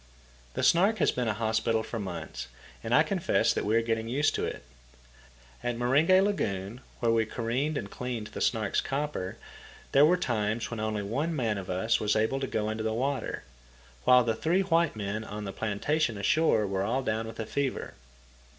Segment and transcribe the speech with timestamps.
[0.55, 2.47] The Snark has been a hospital for months,
[2.83, 4.63] and I confess that we are getting used to it.
[5.63, 9.37] At Meringe Lagoon, where we careened and cleaned the Snark's copper,
[9.91, 12.95] there were times when only one man of us was able to go into the
[12.95, 13.43] water,
[14.03, 17.93] while the three white men on the plantation ashore were all down with fever.